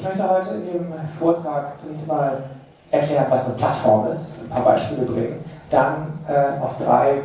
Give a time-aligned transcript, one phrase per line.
[0.00, 2.42] ich möchte heute in dem Vortrag zunächst mal
[2.90, 7.20] erklären, was eine Plattform ist, ein paar Beispiele bringen, dann äh, auf drei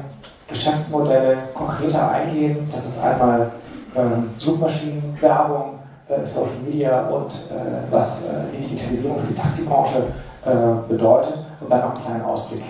[0.46, 2.70] Geschäftsmodelle konkreter eingehen.
[2.74, 3.50] Das ist einmal
[3.96, 10.00] ähm, Suchmaschinenwerbung, äh, Social Media und äh, was äh, die Digitalisierung für die Taxibranche
[10.46, 12.64] äh, bedeutet und dann noch einen kleinen Ausblick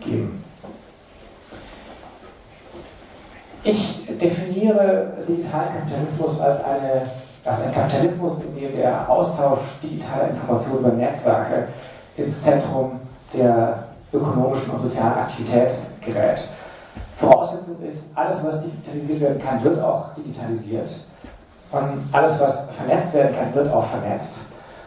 [0.00, 0.42] geben.
[3.62, 7.02] Ich definiere digitalen Kapitalismus als, eine,
[7.44, 11.68] als einen Kapitalismus, in dem der Austausch digitaler Informationen über Netzwerke
[12.16, 13.00] ins Zentrum
[13.32, 15.70] der ökonomischen und sozialen Aktivität
[16.04, 16.48] gerät.
[17.18, 21.06] Voraussetzung ist, alles, was digitalisiert werden kann, wird auch digitalisiert.
[21.70, 24.46] Und alles, was vernetzt werden kann, wird auch vernetzt.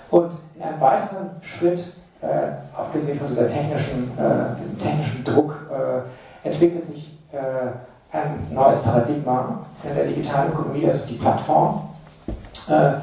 [0.10, 2.28] Und in einem weiteren Schritt, äh,
[2.76, 9.60] abgesehen von dieser technischen, äh, diesem technischen Druck, äh, entwickelt sich äh, ein neues Paradigma
[9.84, 11.90] in der digitalen Ökonomie, das ist die Plattform.
[12.70, 12.94] Äh,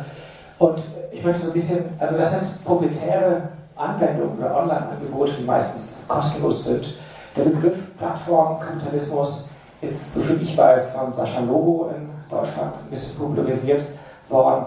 [0.59, 6.01] und ich möchte so ein bisschen, also das sind proprietäre Anwendungen oder Online-Angebote, die meistens
[6.07, 6.99] kostenlos sind.
[7.37, 13.83] Der Begriff Plattformkapitalismus ist, soviel ich weiß, von Sascha Lobo in Deutschland ein bisschen popularisiert
[14.29, 14.67] worden,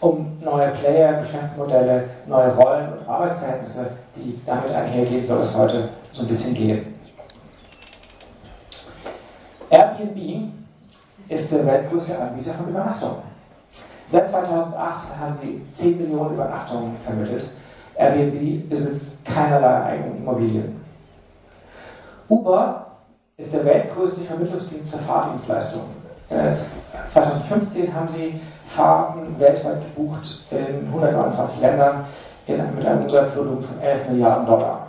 [0.00, 6.22] um neue Player, Geschäftsmodelle, neue Rollen und Arbeitsverhältnisse, die damit einhergehen, soll es heute so
[6.22, 6.94] ein bisschen gehen.
[9.68, 10.52] Airbnb
[11.28, 13.25] ist der weltgrößte Anbieter von Übernachtungen.
[14.08, 17.50] Seit 2008 haben sie 10 Millionen Übernachtungen vermittelt.
[17.96, 20.80] Airbnb besitzt keinerlei eigenen Immobilien.
[22.28, 22.86] Uber
[23.36, 25.88] ist der weltgrößte Vermittlungsdienst für Fahrdienstleistungen.
[27.08, 32.04] 2015 haben sie Fahrten weltweit gebucht in 129 Ländern
[32.46, 34.86] mit einem Umsatzvolumen von 11 Milliarden Dollar.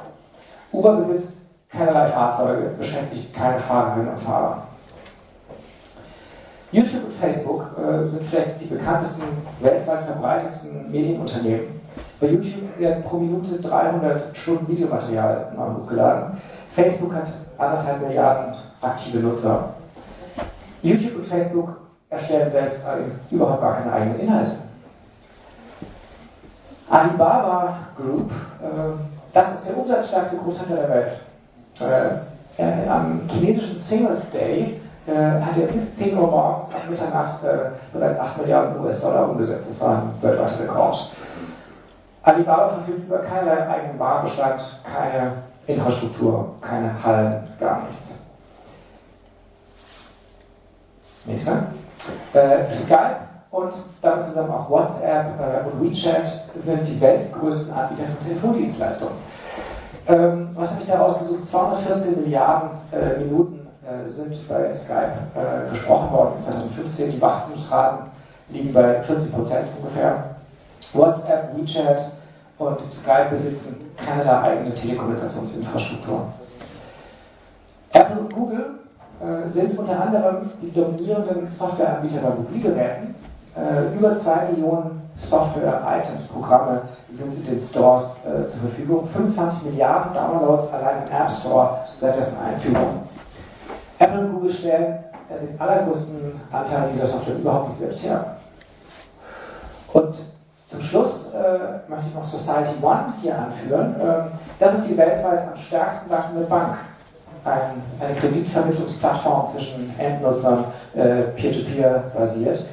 [0.71, 4.66] Uber besitzt keinerlei Fahrzeuge, beschäftigt keine Fahrerinnen und Fahrer.
[6.71, 9.23] YouTube und Facebook äh, sind vielleicht die bekanntesten,
[9.61, 11.79] weltweit verbreitetsten Medienunternehmen.
[12.19, 16.37] Bei YouTube werden pro Minute 300 Stunden Videomaterial hochgeladen.
[16.73, 19.69] Facebook hat anderthalb Milliarden aktive Nutzer.
[20.81, 21.77] YouTube und Facebook
[22.09, 24.51] erstellen selbst allerdings überhaupt gar keine eigenen Inhalte.
[26.89, 28.31] Alibaba Group,
[28.61, 31.19] äh, das ist der umsatzstärkste Großhändler der Welt.
[31.79, 34.81] Äh, äh, am chinesischen Singles Day
[35.15, 39.65] hat er bis 10 Uhr morgens ab Mitternacht äh, bereits 8 Milliarden US-Dollar umgesetzt.
[39.69, 41.11] Das war ein weltweiter Rekord.
[42.23, 45.31] Alibaba verfügt über keinerlei eigenen Warenbestand, keine
[45.65, 48.15] Infrastruktur, keine Hallen, gar nichts.
[51.25, 51.67] Nächster.
[52.33, 53.17] Äh, Skype
[53.51, 59.15] und damit zusammen auch WhatsApp äh, und WeChat sind die weltgrößten Anbieter von Telefondienstleistungen.
[60.07, 61.45] Ähm, was habe ich da rausgesucht?
[61.45, 63.56] 214 Milliarden äh, Minuten äh,
[64.05, 67.11] sind bei Skype äh, gesprochen worden in 2015.
[67.11, 68.07] Die Wachstumsraten
[68.49, 70.35] liegen bei 40 Prozent ungefähr.
[70.93, 72.11] WhatsApp, WeChat
[72.57, 76.27] und Skype besitzen keinerlei eigene Telekommunikationsinfrastruktur.
[77.91, 78.65] Apple und Google
[79.21, 83.15] äh, sind unter anderem die dominierenden Softwareanbieter bei Mobilgeräten.
[83.55, 89.07] Äh, über 2 Millionen Software-Items, Programme sind in den Stores äh, zur Verfügung.
[89.07, 93.06] 25 Milliarden Downloads allein im App Store seit dessen Einführung.
[93.99, 98.37] Apple und Google stellen äh, den allergrößten Anteil dieser Software überhaupt nicht selbst her.
[99.93, 100.15] Und
[100.67, 103.95] zum Schluss äh, möchte ich noch Society One hier anführen.
[103.99, 106.77] Ähm, das ist die weltweit am stärksten wachsende Bank.
[107.45, 112.65] Ein, eine Kreditvermittlungsplattform zwischen Endnutzern, äh, peer-to-peer -peer basiert.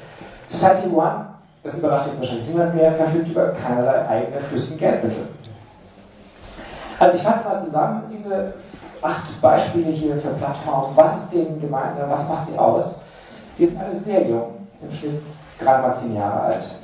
[0.49, 1.27] Society One,
[1.63, 5.29] das überrascht jetzt wahrscheinlich niemand mehr, verfügt über keinerlei eigene flüssigen Geldmittel.
[6.99, 8.55] Also ich fasse mal zusammen diese
[9.05, 10.97] acht Beispiele hier für Plattformen.
[10.97, 12.11] Was ist denen gemeinsam?
[12.11, 13.03] Was macht sie aus?
[13.59, 15.23] Die sind alle sehr jung, im Schnitt
[15.59, 16.79] gerade mal zehn Jahre alt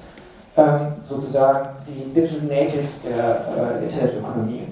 [0.56, 4.68] ähm, sozusagen die Digital Natives der äh, Internetökonomie.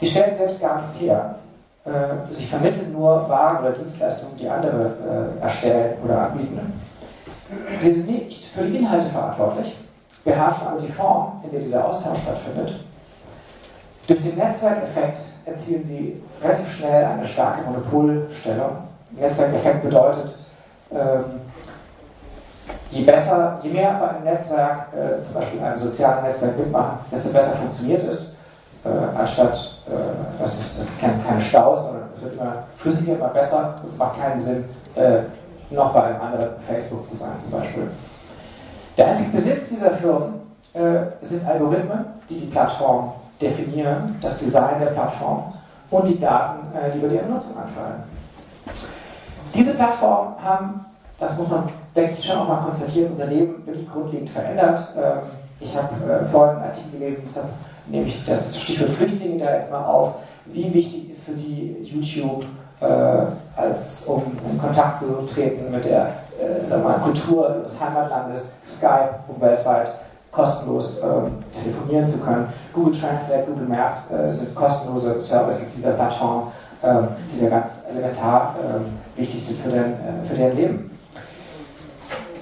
[0.00, 1.36] Die stellen selbst gar nichts her.
[1.84, 1.90] Äh,
[2.32, 4.94] sie vermitteln nur Waren oder Dienstleistungen, die andere
[5.40, 6.80] äh, erstellen oder anbieten.
[7.80, 9.76] Sie sind nicht für die Inhalte verantwortlich,
[10.24, 12.80] beherrschen aber die Form, in der dieser Austausch stattfindet.
[14.06, 18.78] Durch den Netzwerkeffekt erzielen sie relativ schnell eine starke Monopolstellung.
[19.12, 20.38] Netzwerkeffekt bedeutet,
[20.90, 21.24] ähm,
[22.90, 27.32] je besser, je mehr bei einem Netzwerk, äh, zum Beispiel einem sozialen Netzwerk mitmachen, desto
[27.32, 28.38] besser funktioniert es,
[28.84, 33.76] äh, anstatt, äh, dass es, es keine Staus, sondern es wird immer flüssiger, immer besser
[33.82, 34.64] und es macht keinen Sinn,
[34.96, 35.20] äh,
[35.70, 37.88] noch bei einem anderen Facebook zu sein zum Beispiel.
[38.98, 40.42] Der einzige Besitz dieser Firmen
[41.20, 43.12] sind Algorithmen, die die Plattform
[43.42, 45.52] definieren, das Design der Plattform
[45.90, 48.02] und die Daten, äh, die über deren Nutzung anfallen.
[49.54, 50.86] Diese Plattformen haben,
[51.18, 54.80] das muss man denke ich, schon auch mal konstatiert, unser Leben wirklich grundlegend verändert.
[54.96, 55.18] Ähm,
[55.60, 57.46] Ich habe äh, vorhin einen Artikel gelesen, deshalb
[57.86, 60.14] nehme ich das Stichwort Flüchtlinge da jetzt mal auf.
[60.46, 62.44] Wie wichtig ist für die YouTube,
[62.80, 62.86] äh,
[63.54, 66.14] als, um in Kontakt zu treten mit der
[67.04, 69.88] Kultur des Heimatlandes, Skype, um weltweit
[70.32, 72.48] kostenlos ähm, telefonieren zu können.
[72.72, 76.50] Google Translate, Google Maps äh, sind kostenlose Services dieser Plattform,
[76.82, 80.90] ähm, die da ganz elementar ähm, wichtig sind für, den, äh, für deren Leben.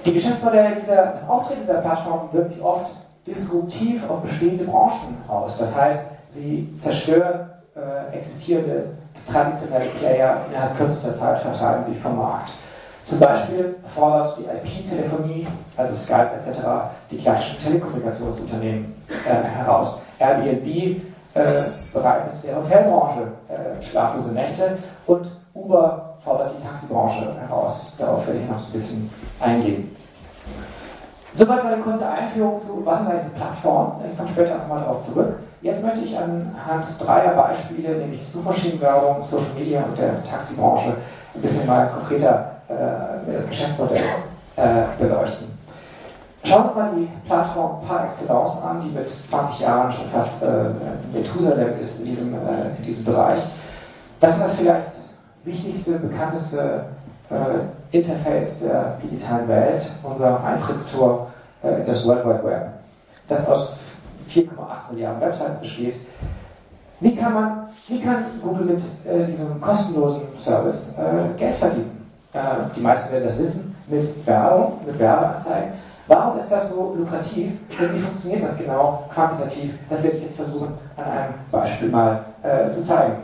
[0.05, 2.91] Die Geschäftsmodelle dieser, das Auftreten dieser Plattform wirkt sich oft
[3.27, 5.57] disruptiv auf bestehende Branchen aus.
[5.57, 8.85] Das heißt, sie zerstören äh, existierende
[9.29, 12.51] traditionelle Player innerhalb kürzester Zeit, vertreiben sie vom Markt.
[13.11, 16.61] Zum Beispiel fordert die IP-Telefonie, also Skype etc.,
[17.11, 18.95] die klassischen Telekommunikationsunternehmen
[19.27, 20.05] äh, heraus.
[20.17, 21.43] Airbnb äh,
[21.93, 24.77] bereitet der Hotelbranche äh, schlaflose Nächte
[25.07, 27.97] und Uber fordert die Taxibranche heraus.
[27.99, 29.09] Darauf werde ich noch ein bisschen
[29.41, 29.93] eingehen.
[31.33, 34.01] Soweit mal eine kurze Einführung zu, was ist eigentlich die Plattform.
[34.09, 35.33] Ich komme später nochmal darauf zurück.
[35.61, 40.93] Jetzt möchte ich anhand dreier Beispiele, nämlich Suchmaschinenwerbung, Social Media und der Taxibranche,
[41.35, 44.03] ein bisschen mal konkreter äh, das Geschäftsmodell
[44.55, 45.47] äh, beleuchten.
[46.43, 50.41] Schauen wir uns mal die Plattform par excellence an, die mit 20 Jahren schon fast
[50.41, 50.47] äh,
[51.13, 53.41] Methusalem ist in diesem, äh, in diesem Bereich.
[54.19, 54.91] Das ist das vielleicht
[55.43, 56.85] wichtigste, bekannteste
[57.29, 61.27] äh, Interface der digitalen Welt, unser Eintrittstor
[61.63, 62.69] äh, in das World Wide Web,
[63.27, 63.79] das aus
[64.29, 64.47] 4,8
[64.91, 65.95] Milliarden Websites besteht.
[66.99, 72.00] Wie kann, man, wie kann Google mit äh, diesem kostenlosen Service äh, Geld verdienen?
[72.33, 72.39] Äh,
[72.75, 75.73] die meisten werden das wissen, mit Werbung, mit Werbeanzeigen.
[76.07, 79.73] Warum ist das so lukrativ und wie funktioniert das genau quantitativ?
[79.89, 83.17] Das werde ich jetzt versuchen, an einem Beispiel mal äh, zu zeigen.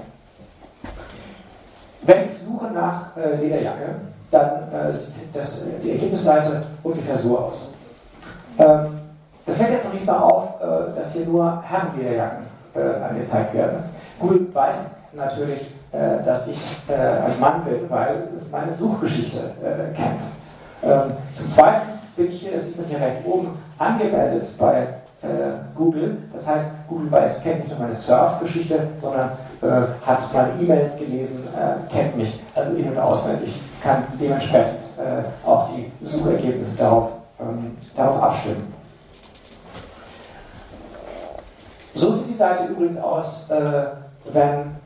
[2.03, 3.95] Wenn ich suche nach äh, Lederjacke,
[4.31, 7.73] dann äh, sieht das, die Ergebnisseite ungefähr so aus.
[8.57, 8.99] Ähm,
[9.45, 12.45] da fällt jetzt zunächst mal auf, äh, dass hier nur Herrenlederjacken
[12.75, 13.83] äh, angezeigt werden.
[14.19, 16.57] Google weiß natürlich, äh, dass ich
[16.89, 20.21] äh, ein Mann bin, weil es meine Suchgeschichte äh, kennt.
[20.83, 21.87] Ähm, zum Zweiten
[22.17, 24.87] bin ich hier, das sieht man hier rechts oben, angemeldet bei
[25.75, 26.17] Google.
[26.31, 29.31] Das heißt, Google weiß, kennt nicht nur meine Surf-Geschichte, sondern
[30.05, 31.47] hat meine E-Mails gelesen,
[31.91, 34.77] kennt mich also in- und auswendig, kann dementsprechend
[35.43, 38.71] auch die Suchergebnisse darauf, ähm, darauf abstimmen.
[41.95, 43.49] So sieht die Seite übrigens aus,
[44.31, 44.76] wenn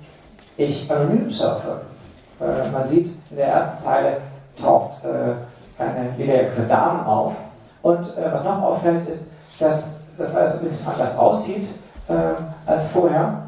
[0.66, 1.82] ich anonym surfe.
[2.40, 4.18] Äh, man sieht in der ersten Zeile
[4.62, 7.34] taucht äh, eine Lederjacke für auf.
[7.82, 11.68] Und äh, was noch auffällt, ist, dass das alles ein bisschen anders aussieht
[12.08, 12.14] äh,
[12.66, 13.44] als vorher.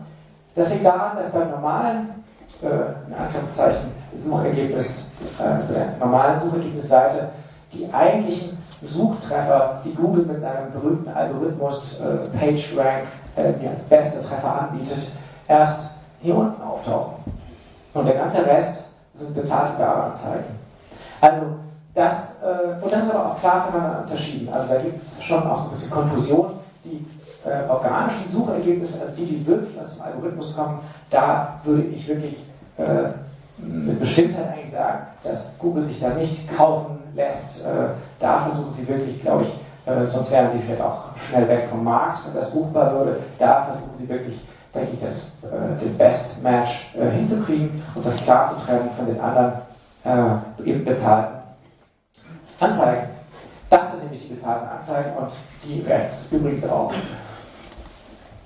[0.56, 2.24] Das liegt daran, dass beim normalen,
[2.62, 7.30] äh, in Anführungszeichen, Suchergebnis, äh, der normalen Suchergebnisseite
[7.71, 12.04] die eigentlichen Suchtreffer, die Google mit seinem berühmten Algorithmus
[12.38, 13.06] PageRank
[13.60, 15.12] mir als beste Treffer anbietet,
[15.48, 15.93] erst
[16.24, 17.16] hier unten auftauchen.
[17.94, 20.46] Und der ganze Rest sind bezahlte Werbeanzeigen.
[21.22, 21.46] Also
[21.94, 24.52] das, äh, und das ist aber auch klar voneinander unterschieden.
[24.52, 26.52] Also da gibt es schon auch so ein bisschen Konfusion.
[26.84, 27.06] Die
[27.46, 30.80] äh, organischen Suchergebnisse, also die, die wirklich aus dem Algorithmus kommen,
[31.10, 32.38] da würde ich wirklich
[32.78, 33.10] äh,
[33.58, 37.66] mit Bestimmtheit eigentlich sagen, dass Google sich da nicht kaufen lässt.
[37.66, 37.90] Äh,
[38.20, 39.54] da versuchen sie wirklich, glaube ich,
[39.86, 43.20] äh, sonst wären sie vielleicht auch schnell weg vom Markt, wenn das buchbar würde.
[43.38, 44.42] Da versuchen sie wirklich
[44.74, 49.06] denke ich, das, äh, den Best Match äh, hinzukriegen und das klar zu trennen von
[49.06, 49.53] den anderen
[50.03, 51.39] äh, bezahlten
[52.60, 53.08] Anzeigen.
[53.70, 55.32] Das sind nämlich die bezahlten Anzeigen und
[55.63, 56.92] die rechts übrigens auch.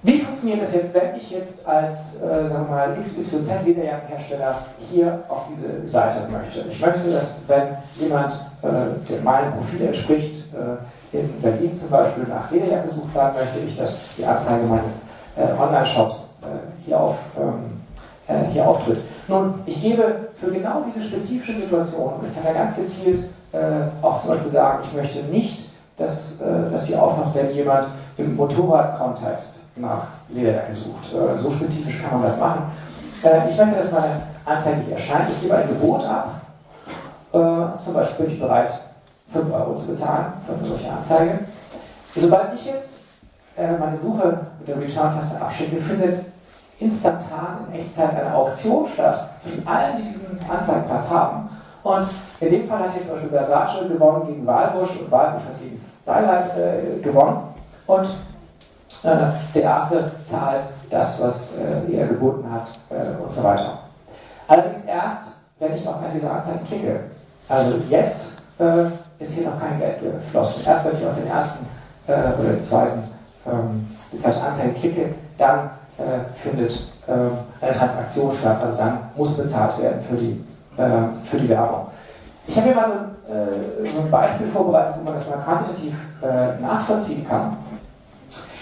[0.03, 2.45] Wie funktioniert das jetzt, wenn ich jetzt als, äh,
[3.01, 4.59] XYZ-Lederjackenhersteller
[4.91, 6.69] hier auf diese Seite möchte?
[6.69, 8.67] Ich möchte, dass, wenn jemand, äh,
[9.09, 13.77] der meinem Profil entspricht, äh, in Berlin zum Beispiel nach Lederjacke gesucht werden möchte, ich,
[13.77, 15.06] dass die Anzeige meines
[15.41, 17.81] Online-Shops äh, hier, auf, ähm,
[18.27, 18.99] äh, hier auftritt.
[19.27, 23.25] Nun, ich gebe für genau diese spezifische Situation, und ich kann da ganz gezielt
[24.01, 29.67] auch zum Beispiel sagen, ich möchte nicht, dass, dass hier aufmacht, wenn jemand im Motorradkontext
[29.77, 31.15] nach Lederjacke sucht.
[31.35, 32.63] so spezifisch kann man das machen.
[33.49, 35.29] ich möchte, dass meine Anzeige hier erscheint.
[35.31, 36.41] Ich gebe ein Gebot ab.
[37.31, 38.73] zum Beispiel bin ich bereit,
[39.31, 41.39] 5 Euro zu bezahlen für eine solche Anzeige.
[42.15, 42.96] Sobald ich jetzt äh,
[43.57, 46.25] meine Suche mit der Return-Taste abschicke, findet
[46.79, 51.49] instantan in Echtzeit eine Auktion statt zwischen allen, die diesen Anzeigeplatz haben.
[51.83, 52.07] Und
[52.39, 55.77] in dem Fall hat jetzt zum Beispiel Versace gewonnen gegen Walbusch und Walbusch hat gegen
[55.77, 57.39] Stylight äh, gewonnen.
[57.87, 58.05] Und
[59.03, 63.79] äh, der erste zahlt das, was äh, er geboten hat äh, und so weiter.
[64.47, 66.99] Allerdings erst, wenn ich auf eine dieser Anzeigen klicke.
[67.49, 70.65] Also jetzt äh, ist hier noch kein Geld geflossen.
[70.65, 71.65] Erst wenn ich auf den ersten
[72.07, 73.03] äh, oder den zweiten,
[73.47, 79.37] ähm, die zweite Anzeige klicke, dann äh, findet ähm, eine Transaktion statt, also dann muss
[79.37, 80.43] bezahlt werden für die,
[80.77, 80.85] äh,
[81.25, 81.87] für die Werbung.
[82.45, 85.93] Ich habe hier mal so, äh, so, ein Beispiel vorbereitet, wo man das mal quantitativ
[86.21, 87.57] äh, nachvollziehen kann.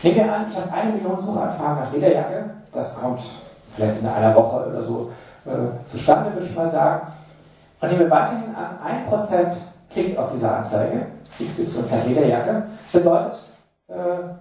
[0.02, 3.22] Nehmen wir an, ich habe eine Million Suchanfragen nach Lederjacke, das kommt
[3.76, 5.12] vielleicht in einer Woche oder so
[5.46, 7.08] äh, zustande, würde ich mal sagen.
[7.82, 9.56] Und nehmen wir weiterhin an, 1%
[9.92, 11.06] klickt auf diese Anzeige,
[11.38, 13.55] XYZ Lederjacke, bedeutet, äh,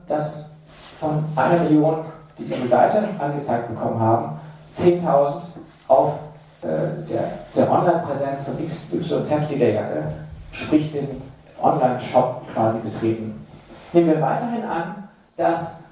[0.07, 0.51] dass
[0.99, 2.05] von einer Million,
[2.39, 4.41] die ihre Seite angezeigt bekommen haben,
[4.79, 5.43] 10.000
[5.89, 6.15] auf
[6.63, 6.67] äh,
[7.09, 10.13] der, der Online-Präsenz von XYZ Lederjacke,
[10.51, 11.23] sprich den
[11.61, 13.47] Online-Shop quasi betreten.
[13.93, 15.85] Nehmen wir weiterhin an, dass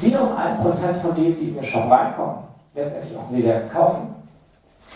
[0.00, 2.36] wiederum 1% von denen, die in den Shop reinkommen,
[2.74, 4.14] letztendlich auch Lederjacken kaufen,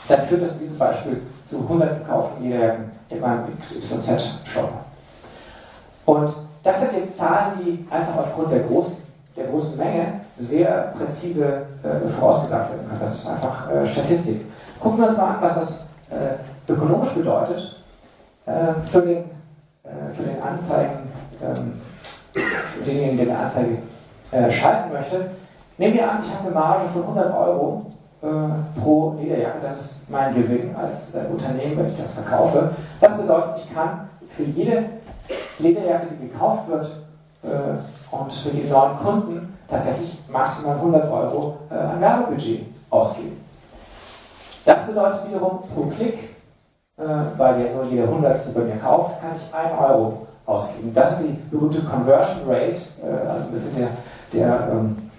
[0.08, 4.70] dann führt das in diesem Beispiel zu 100 gekauften Lederjacken in meinem XYZ-Shop.
[6.06, 6.32] Und
[6.64, 9.04] das sind jetzt Zahlen, die einfach aufgrund der großen,
[9.36, 13.00] der großen Menge sehr präzise äh, vorausgesagt werden können.
[13.00, 14.46] Das ist einfach äh, Statistik.
[14.80, 17.76] Gucken wir uns mal an, was das äh, ökonomisch bedeutet
[18.46, 18.52] äh,
[18.90, 19.24] für, den,
[19.84, 21.10] äh, für den Anzeigen,
[21.42, 21.80] ähm,
[22.32, 23.78] für denjenigen, der eine Anzeige
[24.32, 25.30] äh, schalten möchte.
[25.76, 27.86] Nehmen wir an, ich habe eine Marge von 100 Euro
[28.80, 29.58] pro Lederjacke.
[29.60, 32.70] Das ist mein Gewinn als Unternehmen, wenn ich das verkaufe.
[32.98, 34.84] Das bedeutet, ich kann für jede
[35.58, 36.96] Lederjacke, die gekauft wird
[38.10, 43.44] und für die neuen Kunden tatsächlich maximal 100 Euro an Werbebudget ausgeben.
[44.64, 46.36] Das bedeutet wiederum pro Klick,
[46.96, 47.02] äh,
[47.36, 50.92] weil ja nur jeder Hundertste bei mir kauft, kann ich 1 Euro ausgeben.
[50.94, 53.88] Das ist die berühmte Conversion Rate, äh, also ein bisschen der,
[54.32, 55.10] der, ähm,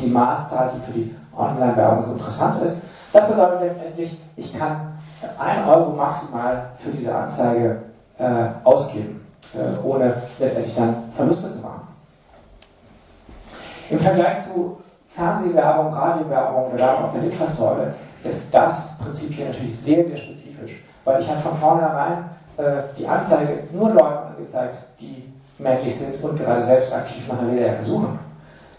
[0.00, 2.84] die Maßzahl, die für die Online-Werbung so interessant ist.
[3.12, 4.98] Das bedeutet letztendlich, ich kann
[5.38, 7.82] 1 Euro maximal für diese Anzeige
[8.18, 11.88] äh, ausgeben, äh, ohne letztendlich dann Verluste zu machen.
[13.90, 14.78] Im Vergleich zu
[15.10, 17.94] Fernsehwerbung, Radiowerbung Werbung auf der Litfaßsäule
[18.24, 22.24] ist das Prinzip hier natürlich sehr, sehr spezifisch, weil ich habe von vornherein
[22.56, 27.52] äh, die Anzeige nur Leuten angezeigt, die männlich sind und gerade selbst aktiv nach einer
[27.52, 28.18] Lederjacke suchen.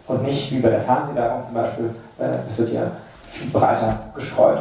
[0.07, 2.81] Und nicht wie bei der Fernsehwerbung zum Beispiel, äh, das wird ja
[3.31, 4.59] viel breiter gestreut.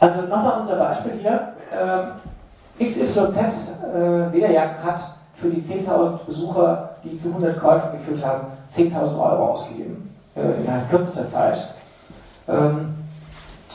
[0.00, 1.54] Also nochmal unser Beispiel hier.
[1.72, 2.33] Äh,
[2.78, 5.00] XYZ äh, Lederjacken hat
[5.36, 10.90] für die 10.000 Besucher, die zu 100 Käufen geführt haben, 10.000 Euro ausgegeben äh, innerhalb
[10.90, 11.74] kürzester Zeit
[12.48, 12.94] ähm,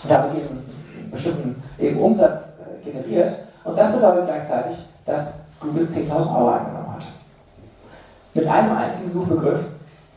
[0.08, 0.64] damit diesen
[1.12, 3.34] bestimmten eben Umsatz äh, generiert.
[3.64, 7.04] Und das bedeutet gleichzeitig, dass Google 10.000 Euro eingenommen hat.
[8.34, 9.66] Mit einem einzigen Suchbegriff.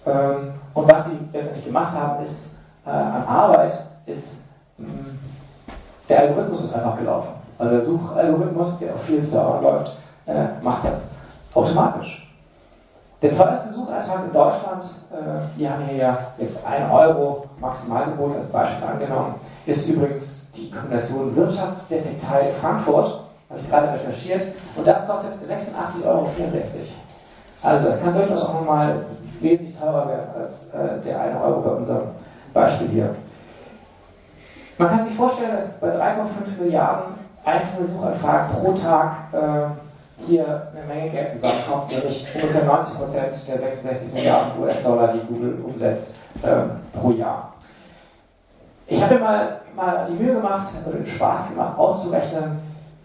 [0.07, 3.75] Ähm, und was sie letztendlich gemacht haben, ist äh, an Arbeit,
[4.07, 4.43] ist
[4.79, 5.19] mh, mm,
[6.09, 7.42] der Algorithmus ist einfach gelaufen.
[7.59, 11.11] Also der Suchalgorithmus, der auf vielen Servern läuft, äh, macht das
[11.55, 12.33] automatisch.
[13.21, 18.51] Der teuerste Sucheintrag in Deutschland, äh, wir haben hier ja jetzt 1 Euro Maximalgebot als
[18.51, 24.43] Beispiel angenommen, ist übrigens die Kombination Wirtschaftsdetektei Frankfurt, habe ich gerade recherchiert,
[24.75, 26.29] und das kostet 86,64 Euro.
[27.63, 29.05] Also das kann durchaus auch nochmal
[29.41, 32.09] wesentlich teurer werden als äh, der 1 Euro bei unserem
[32.53, 33.15] Beispiel hier.
[34.79, 40.87] Man kann sich vorstellen, dass bei 3,5 Milliarden einzelne Suchanfragen pro Tag äh, hier eine
[40.87, 46.71] Menge Geld zusammenkommt, nämlich ungefähr 90 Prozent der 66 Milliarden US-Dollar, die Google umsetzt ähm,
[46.93, 47.53] pro Jahr.
[48.87, 52.59] Ich habe mir mal, mal die Mühe gemacht, oder Spaß gemacht, auszurechnen,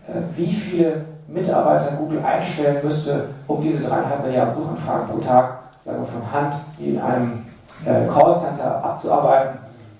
[0.07, 5.99] äh, wie viele Mitarbeiter Google einstellen müsste, um diese 3,5 Milliarden Suchanfragen pro Tag sagen
[6.01, 7.45] wir, von Hand in einem
[7.85, 9.59] äh, Callcenter abzuarbeiten.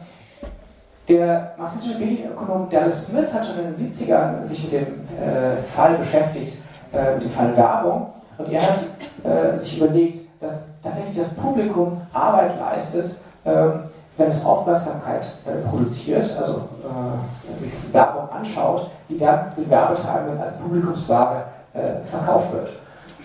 [1.09, 5.97] der marxistische Medienökonom Dallas Smith hat schon in den 70ern sich mit dem äh, Fall
[5.97, 6.60] beschäftigt,
[6.91, 8.07] äh, dem Fall Werbung.
[8.37, 13.83] Und er hat sich überlegt, dass tatsächlich das Publikum Arbeit leistet, ähm,
[14.17, 20.57] wenn es Aufmerksamkeit äh, produziert, also äh, sich Werbung anschaut, die dann den Werbetreibenden als
[20.57, 22.69] Publikumsware äh, verkauft wird.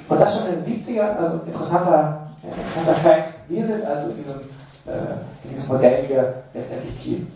[0.08, 4.40] Und das schon in den 70ern, also interessanter, interessanter Fakt, wir sind also in diesem,
[5.42, 7.26] in diesem Modell hier letztendlich die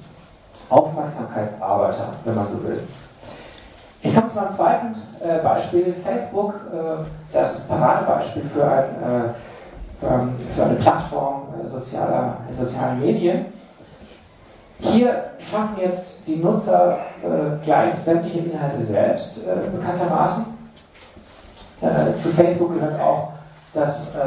[0.69, 2.81] Aufmerksamkeitsarbeiter, wenn man so will.
[4.03, 4.95] Ich komme zu einem zweiten
[5.43, 6.55] Beispiel, Facebook,
[7.33, 9.35] das Paradebeispiel für ein
[10.03, 13.47] ähm, für eine Plattform äh, sozialer, in sozialen Medien.
[14.79, 20.47] Hier schaffen jetzt die Nutzer äh, gleich sämtliche Inhalte selbst, äh, bekanntermaßen.
[21.83, 23.33] Äh, zu Facebook gehört auch
[23.75, 24.21] das, äh,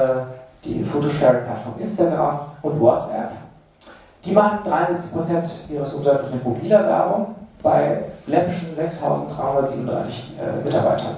[0.63, 3.31] die Photosharing-Plattform Instagram und WhatsApp.
[4.23, 11.15] Die machen 73% ihres Umsatzes mit mobiler Werbung bei läppischen 6.337 äh, Mitarbeitern.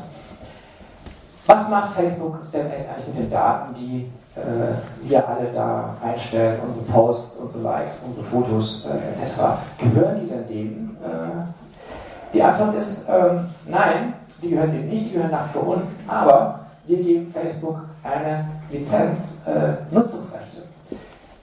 [1.47, 6.59] Was macht Facebook denn jetzt eigentlich mit den Daten, die äh, wir alle da einstellen,
[6.65, 9.41] unsere Posts, unsere Likes, unsere Fotos äh, etc.?
[9.79, 10.97] Gehören die denn denen?
[11.03, 15.99] Äh, die Antwort ist ähm, nein, die gehören denen nicht, die gehören nach für uns,
[16.07, 20.63] aber wir geben Facebook eine Lizenz äh, Nutzungsrechte.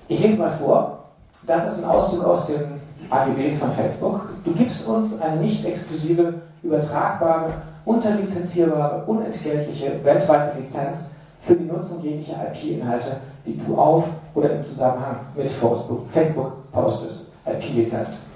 [0.08, 0.98] Ich lese mal vor.
[1.46, 2.80] Das ist ein Auszug aus den
[3.12, 4.28] AGBs von Facebook.
[4.44, 7.50] Du gibst uns eine nicht exklusive, übertragbare,
[7.84, 14.04] unterlizenzierbare, unentgeltliche weltweite Lizenz für die Nutzung jeglicher IP-Inhalte, die du auf
[14.34, 17.32] oder im Zusammenhang mit Facebook, postest.
[17.44, 18.26] IP-Lizenz.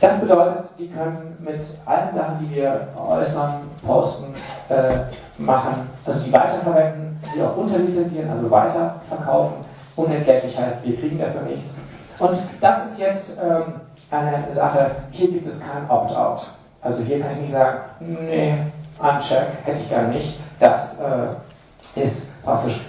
[0.00, 4.34] Das bedeutet, die können mit allen Sachen, die wir äußern, posten,
[4.68, 4.98] äh,
[5.38, 9.58] machen, also die weiterverwenden, sie auch unterlizenzieren, also weiterverkaufen.
[9.94, 11.78] Unentgeltlich heißt, wir kriegen dafür nichts.
[12.18, 13.74] Und das ist jetzt ähm,
[14.10, 16.48] eine Sache, hier gibt es kein Opt-out.
[16.80, 18.54] Also hier kann ich nicht sagen, nee,
[18.98, 20.38] Uncheck hätte ich gar nicht.
[20.58, 22.80] Das äh, ist praktisch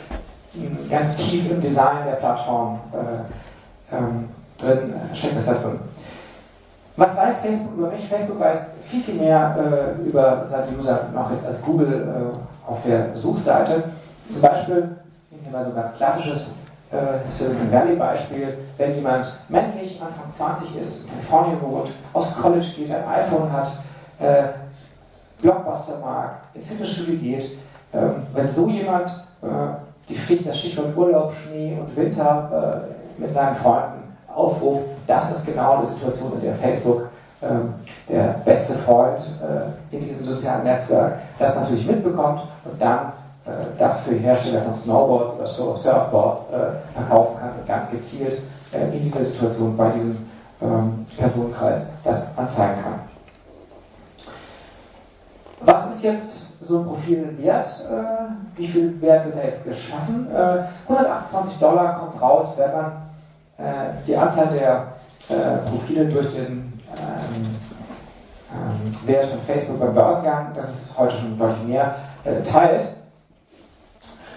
[0.89, 5.79] ganz tief im Design der Plattform äh, ähm, drin, steckt das da drin.
[6.95, 8.07] Was weiß Facebook über mich?
[8.07, 12.83] Facebook weiß viel, viel mehr äh, über seine User noch jetzt als Google äh, auf
[12.85, 13.83] der Suchseite.
[14.29, 14.95] Zum Beispiel,
[15.31, 16.55] ich nehme mal so ein ganz klassisches
[16.93, 22.65] äh, Silicon Valley Beispiel, wenn jemand männlich Anfang 20 ist, in Kalifornien wohnt, aus College
[22.77, 23.69] geht, ein iPhone hat,
[24.19, 24.43] äh,
[25.41, 27.57] Blockbuster mag, ins Fitnessstudio geht,
[27.93, 29.09] ähm, wenn so jemand
[29.41, 29.45] äh,
[30.07, 32.85] die Stich, das Stichwort Urlaub, Schnee und Winter
[33.17, 37.09] äh, mit seinen Freunden aufruft, das ist genau die Situation, in der Facebook,
[37.41, 37.73] ähm,
[38.07, 43.22] der beste Freund äh, in diesem sozialen Netzwerk, das natürlich mitbekommt und dann äh,
[43.77, 46.57] das für die Hersteller von Snowboards oder Surfboards äh,
[46.93, 50.29] verkaufen kann und ganz gezielt äh, in dieser Situation bei diesem
[50.61, 52.99] ähm, Personenkreis das anzeigen kann.
[55.59, 57.67] Was ist jetzt so ein Profil wert?
[57.89, 60.27] Äh, wie viel Wert wird da jetzt geschaffen?
[60.31, 62.91] Äh, 128 Dollar kommt raus, wenn man
[63.57, 64.87] äh, die Anzahl der
[65.29, 67.57] äh, Profile durch den ähm,
[68.51, 72.85] ähm, Wert von Facebook beim Börsengang, das ist heute schon deutlich mehr, äh, teilt.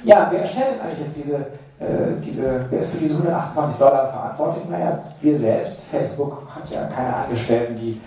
[0.07, 1.37] Ja, wer erstellt denn eigentlich jetzt diese,
[1.81, 4.65] äh, diese, wer ist für diese 128 Dollar verantwortlich?
[4.71, 5.81] Naja, wir selbst.
[5.91, 8.01] Facebook hat ja keine Angestellten, die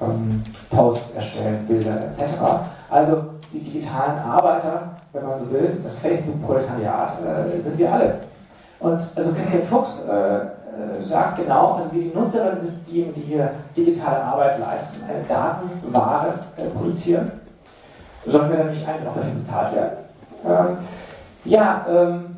[0.00, 2.40] ähm, Posts erstellen, Bilder etc.
[2.88, 8.14] Also die digitalen Arbeiter, wenn man so will, das Facebook-Proletariat, äh, sind wir alle.
[8.80, 13.26] Und also Christian Fuchs äh, äh, sagt genau, also wir die Nutzerinnen sind diejenigen, die
[13.26, 17.30] hier digitale Arbeit leisten, eine Datenware äh, produzieren.
[18.24, 19.98] Sollen wir dann nicht eigentlich auch dafür bezahlt werden?
[20.46, 20.78] Ähm,
[21.46, 22.36] ja, ähm,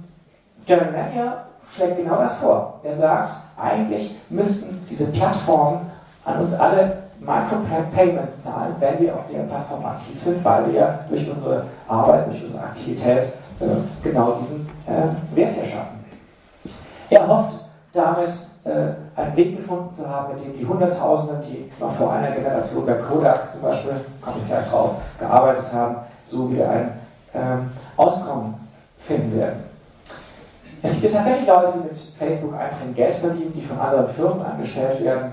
[0.66, 2.81] Jeremy Mania schlägt genau das vor.
[2.83, 5.90] Er sagt, eigentlich müssten diese Plattformen
[6.25, 10.99] an uns alle Micropayments zahlen, wenn wir auf der Plattform aktiv sind, weil wir ja
[11.09, 13.25] durch unsere Arbeit, durch unsere Aktivität
[13.61, 13.64] äh,
[14.03, 15.99] genau diesen äh, Wert erschaffen.
[17.11, 18.33] Er hofft damit
[18.64, 22.87] äh, einen Weg gefunden zu haben, mit dem die Hunderttausenden, die noch vor einer Generation
[22.87, 26.92] bei Kodak zum Beispiel, komme ich gleich drauf, gearbeitet haben, so wieder ein
[27.35, 28.67] ähm, Auskommen
[29.09, 29.64] finden werden.
[30.83, 35.33] Es gibt tatsächlich Leute, die mit Facebook-Einträgen Geld verdienen, die von anderen Firmen angestellt werden.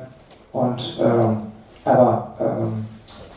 [0.52, 1.38] Und, ähm,
[1.84, 2.86] aber ähm,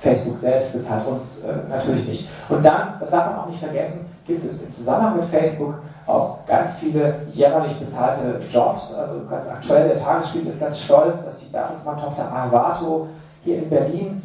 [0.01, 2.29] Facebook selbst bezahlt uns äh, natürlich nicht.
[2.48, 5.74] Und dann, das darf man auch nicht vergessen, gibt es im Zusammenhang mit Facebook
[6.07, 8.94] auch ganz viele jährlich bezahlte Jobs.
[8.94, 13.09] Also ganz aktuell, der Tagesspiegel ist ganz stolz, dass die Bertelsmann-Tochter Avato
[13.44, 14.22] hier in Berlin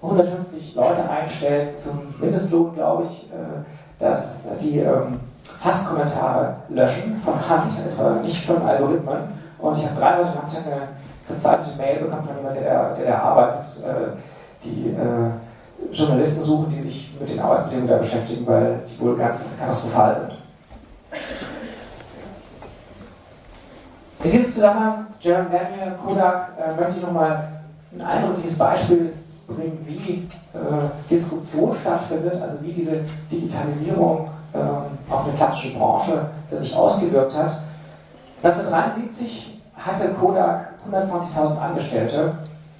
[0.00, 3.64] 150 Leute einstellt zum Mindestlohn, glaube ich, äh,
[3.98, 5.20] dass die ähm,
[5.62, 9.18] Hasskommentare löschen, von Hand etwa, nicht von Algorithmen.
[9.58, 10.88] Und ich habe gerade heute Nachmittag eine
[11.26, 16.80] verzeichnete Mail bekommen von jemandem, der, der, der arbeitet, äh, die äh, Journalisten suchen, die
[16.80, 20.32] sich mit den Arbeitsbedingungen da beschäftigen, weil die wohl ganz katastrophal sind.
[24.24, 27.48] In diesem Zusammenhang, Jeremy Daniel, Kodak, äh, möchte ich nochmal
[27.92, 29.12] ein eindrückliches Beispiel
[29.46, 30.58] bringen, wie äh,
[31.08, 34.26] Disruption stattfindet, also wie diese Digitalisierung
[35.08, 37.52] auf eine klassische Branche sich ausgewirkt hat.
[38.42, 42.32] 1973 hatte Kodak 120.000 Angestellte.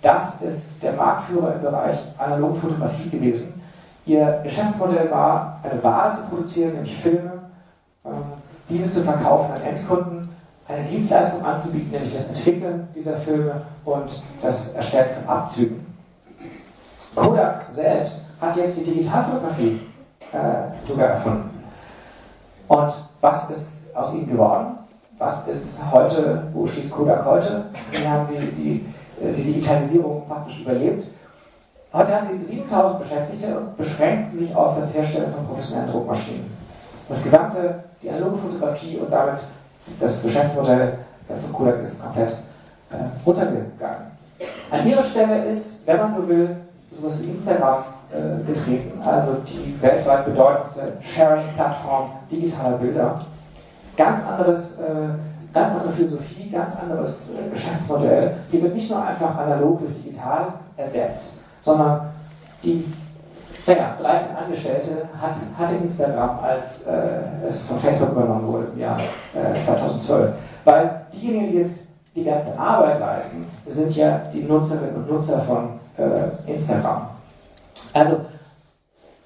[0.03, 3.61] Das ist der Marktführer im Bereich analoge Fotografie gewesen.
[4.05, 7.33] Ihr Geschäftsmodell war, eine Ware zu produzieren, nämlich Filme,
[8.05, 8.13] ähm,
[8.69, 10.29] diese zu verkaufen an Endkunden
[10.69, 15.87] eine Dienstleistung anzubieten, nämlich das Entwickeln dieser Filme und das Erstellen von Abzügen.
[17.15, 19.81] Kodak selbst hat jetzt die Digitalfotografie
[20.33, 21.56] äh, sogar erfunden.
[22.69, 24.79] Und was ist aus ihm geworden?
[25.19, 27.67] Was ist heute, wo steht Kodak heute?
[27.91, 28.87] Wie haben sie die,
[29.23, 31.05] äh, die Digitalisierung praktisch überlebt?
[31.93, 36.51] Heute haben sie 7000 Beschäftigte und beschränken sich auf das Herstellen von professionellen Druckmaschinen.
[37.09, 39.41] Das gesamte, die analoge Fotografie und damit
[40.01, 40.99] das Geschäftsmodell
[41.29, 42.33] von Kodak ist komplett
[42.91, 44.17] äh, runtergegangen.
[44.71, 46.57] An ihrer Stelle ist, wenn man so will,
[46.93, 53.19] sowas wie Instagram äh, getreten, also die weltweit bedeutendste Sharing-Plattform digitaler Bilder.
[53.97, 54.85] Ganz anderes, äh,
[55.53, 58.37] ganz andere Philosophie, ganz anderes äh, Geschäftsmodell.
[58.53, 62.13] Die wird nicht nur einfach analog durch digital ersetzt, sondern
[62.63, 62.85] die
[63.67, 68.99] naja, 13 Angestellte hat, hatte Instagram, als äh, es von Facebook übernommen wurde im Jahr
[68.99, 70.33] äh, 2012.
[70.65, 71.81] Weil diejenigen, die jetzt
[72.15, 77.09] die ganze Arbeit leisten, sind ja die Nutzerinnen und Nutzer von äh, Instagram.
[77.97, 78.21] Also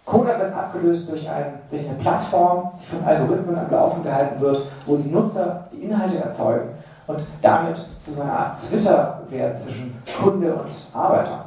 [0.04, 4.60] Coda wird abgelöst durch, ein, durch eine Plattform, die von Algorithmen am Laufen gehalten wird,
[4.86, 6.68] wo die Nutzer die Inhalte erzeugen
[7.08, 11.46] und damit zu so einer Art Twitter werden zwischen Kunde und Arbeiter.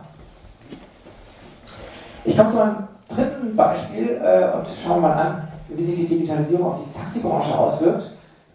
[2.25, 6.65] Ich komme zu einem dritten Beispiel äh, und schauen mal an, wie sich die Digitalisierung
[6.67, 8.11] auf die Taxibranche auswirkt.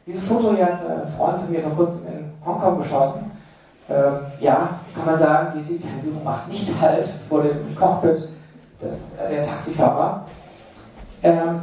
[0.07, 3.31] Dieses Foto hier hat ein Freund von mir vor kurzem in Hongkong geschossen.
[3.91, 8.29] Ähm, ja, kann man sagen, die Digitalisierung macht nicht halt vor dem Cockpit
[8.81, 10.25] des, äh, der Taxifahrer.
[11.23, 11.61] Ähm,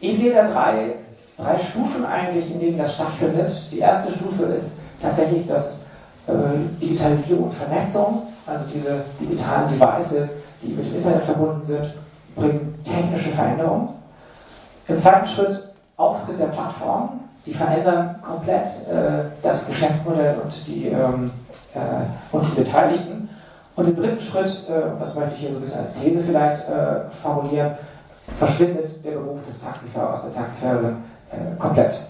[0.00, 0.96] ich sehe da drei,
[1.38, 3.52] drei Stufen eigentlich, in denen das stattfindet.
[3.70, 5.82] Die erste Stufe ist tatsächlich das
[6.26, 6.32] äh,
[6.80, 11.94] Digitalisierung und Vernetzung, also diese digitalen Devices, die mit dem Internet verbunden sind,
[12.34, 13.88] bringen technische Veränderungen.
[14.88, 21.30] Im zweiten Schritt Auftritt der Plattform, die verändern komplett äh, das Geschäftsmodell und die, ähm,
[21.74, 23.28] äh, und die Beteiligten.
[23.76, 26.68] Und im dritten Schritt, äh, das möchte ich hier so ein bisschen als These vielleicht
[26.68, 27.72] äh, formulieren,
[28.38, 30.96] verschwindet der Beruf des Taxifahrers, der Taxifahrerin
[31.30, 32.00] äh, komplett.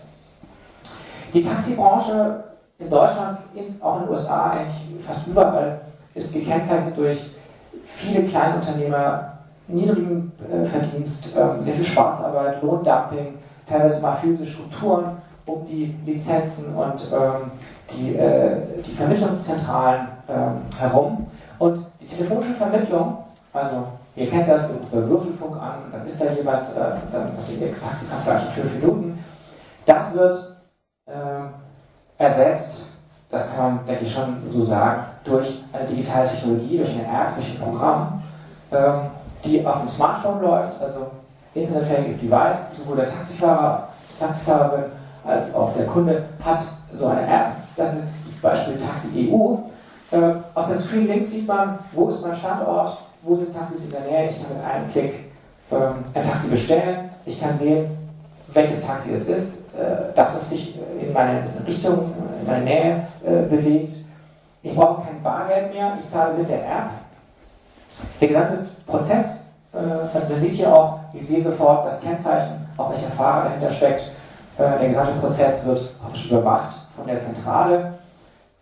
[1.35, 2.45] Die Taxibranche
[2.79, 3.39] in Deutschland,
[3.81, 5.81] auch in den USA, eigentlich fast überall,
[6.15, 7.31] ist gekennzeichnet durch
[7.85, 9.33] viele Kleinunternehmer,
[9.69, 10.33] niedrigen
[10.65, 17.51] Verdienst, ähm, sehr viel Schwarzarbeit, Lohndumping, teilweise mafiöse Strukturen um die Lizenzen und ähm,
[17.91, 21.27] die, äh, die Vermittlungszentralen ähm, herum.
[21.59, 23.19] Und die telefonische Vermittlung,
[23.53, 27.49] also ihr kennt das, ihr ruft Würfelfunk an, dann ist da jemand, äh, dann das
[27.49, 29.25] ist ihr Taxi kommt gleich in fünf Minuten.
[29.85, 30.57] Das wird
[31.07, 32.99] äh, ersetzt,
[33.31, 37.35] das kann man, denke ich, schon so sagen, durch eine digitale Technologie, durch eine App,
[37.35, 38.23] durch ein Programm.
[38.73, 39.11] Ähm,
[39.45, 41.07] die auf dem Smartphone läuft, also
[41.55, 43.89] internetfähiges Device, sowohl der Taxifahrer,
[44.19, 44.85] Taxifahrerin
[45.25, 47.57] als auch der Kunde hat so eine App.
[47.77, 49.57] Das ist zum Beispiel Taxi EU.
[50.11, 53.91] Äh, auf dem Screen links sieht man, wo ist mein Standort, wo sind Taxis in
[53.91, 54.31] der Nähe.
[54.31, 55.15] Ich kann mit einem Klick
[55.73, 57.11] ähm, ein Taxi bestellen.
[57.25, 57.97] Ich kann sehen,
[58.53, 63.43] welches Taxi es ist, äh, dass es sich in meine Richtung, in meine Nähe äh,
[63.49, 63.97] bewegt.
[64.63, 66.91] Ich brauche kein Bargeld mehr, ich zahle mit der App.
[68.21, 72.91] Der gesamte Prozess, äh, also man sieht hier auch, ich sehe sofort das Kennzeichen, auch
[72.91, 74.11] welcher Fahrer dahinter steckt.
[74.59, 77.95] Äh, der gesamte Prozess wird praktisch überwacht von der Zentrale.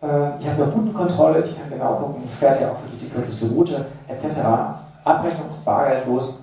[0.05, 3.47] Äh, ich habe eine Routenkontrolle, ich kann genau gucken, fährt ja auch wirklich die kürzeste
[3.47, 4.39] Route, etc.
[5.03, 6.41] Abrechnung ist bargeldlos.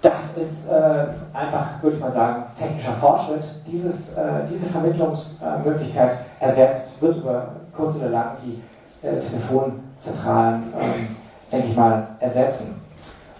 [0.00, 3.44] Das ist äh, einfach, würde ich mal sagen, technischer Fortschritt.
[3.66, 8.62] Dieses, äh, diese Vermittlungsmöglichkeit ersetzt, wird über kurz oder lang die
[9.06, 11.16] äh, Telefonzentralen, ähm,
[11.50, 12.80] denke ich mal, ersetzen.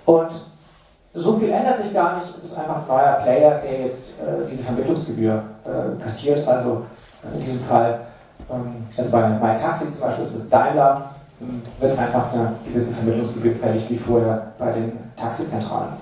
[0.05, 0.31] Und
[1.15, 4.47] so viel ändert sich gar nicht, es ist einfach ein neuer Player, der jetzt äh,
[4.49, 6.47] diese Vermittlungsgebühr äh, kassiert.
[6.47, 6.83] Also
[7.23, 8.01] in diesem Fall,
[8.51, 13.57] ähm, also bei MyTaxi zum Beispiel ist es Daimler, ähm, wird einfach eine gewisse Vermittlungsgebühr
[13.57, 15.95] fällig wie vorher bei den Taxizentralen.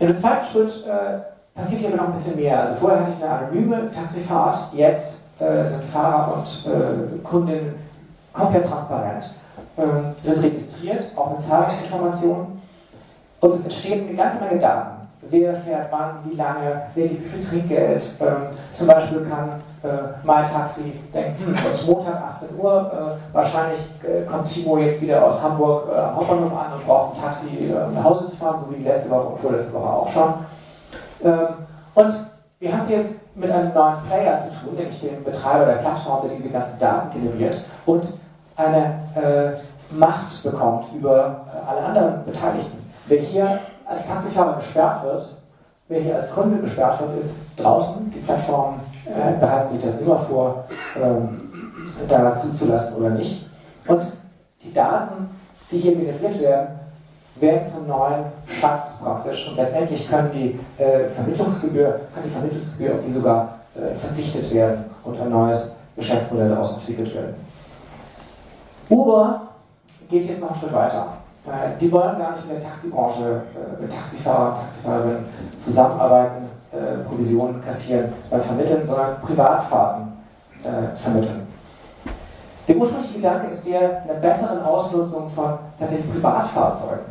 [0.00, 2.60] Dem zweiten Schritt äh, passiert hier aber noch ein bisschen mehr.
[2.60, 7.74] Also vorher hatte ich eine anonyme Taxifahrt, jetzt äh, sind Fahrer und äh, Kundinnen
[8.32, 9.32] komplett transparent,
[9.78, 12.60] ähm, sind registriert, auch mit Zahlungsinformationen.
[13.40, 15.05] Und es entsteht eine ganze Menge Daten.
[15.30, 18.16] Wer fährt wann, wie lange, wer gibt wie viel Trinkgeld.
[18.20, 18.36] Ähm,
[18.72, 19.48] zum Beispiel kann
[19.82, 19.88] äh,
[20.22, 25.02] mein Taxi denken, hm, es ist Montag 18 Uhr, äh, wahrscheinlich äh, kommt Timo jetzt
[25.02, 28.28] wieder aus Hamburg äh, am Hauptbahnhof an und braucht ein Taxi, äh, um nach Hause
[28.28, 30.34] zu fahren, so wie letzte Woche und vorletzte Woche auch schon.
[31.24, 31.48] Ähm,
[31.94, 32.14] und
[32.58, 36.36] wir haben jetzt mit einem neuen Player zu tun, nämlich dem Betreiber der Plattform, der
[36.36, 38.04] diese ganzen Daten generiert und
[38.56, 42.90] eine äh, Macht bekommt über alle anderen Beteiligten.
[43.06, 45.36] Wenn hier als Taxifahrer gesperrt wird,
[45.88, 48.10] wer hier als Kunde gesperrt wird, ist draußen.
[48.12, 50.64] Die Plattformen äh, behalten sich das immer vor,
[51.00, 51.40] ähm,
[52.08, 53.46] da zuzulassen oder nicht.
[53.86, 54.04] Und
[54.62, 55.30] die Daten,
[55.70, 56.68] die hier generiert werden,
[57.36, 59.50] werden zum neuen Schatz praktisch.
[59.50, 64.84] Und letztendlich können die, äh, Vermittlungsgebühr, kann die Vermittlungsgebühr, auf die sogar äh, verzichtet werden
[65.04, 67.34] und ein neues Geschäftsmodell daraus entwickelt werden.
[68.88, 69.48] Uber
[70.08, 71.15] geht jetzt noch einen Schritt weiter.
[71.46, 75.24] Äh, die wollen gar nicht mit der Taxibranche, äh, mit Taxifahrer, Taxifahrerinnen
[75.58, 80.12] zusammenarbeiten, äh, Provisionen kassieren beim Vermitteln, sondern Privatfahrten
[80.96, 81.46] vermitteln.
[82.66, 87.04] Der ursprüngliche Gedanke ist der einer besseren Ausnutzung von tatsächlich Privatfahrzeugen.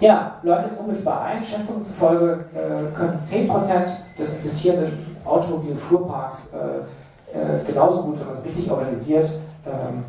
[0.00, 1.42] Ja, jetzt unmittelbar ein.
[1.42, 3.48] Schätzungen zufolge äh, können 10%
[4.18, 9.28] des existierenden Automobilfuhrparks äh, äh, genauso gut, wenn man es richtig organisiert,
[9.66, 10.04] ähm,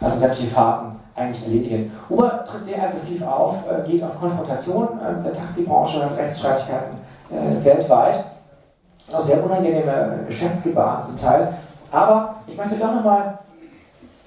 [0.00, 1.92] also sämtliche Fahrten eigentlich erledigen.
[2.10, 6.98] Uber tritt sehr aggressiv auf, äh, geht auf Konfrontation äh, der Taxibranche und Rechtsstreitigkeiten
[7.30, 8.24] äh, weltweit.
[9.12, 11.54] Auch sehr unangenehme Geschäftsgebaren zum Teil.
[11.92, 13.38] Aber ich möchte doch nochmal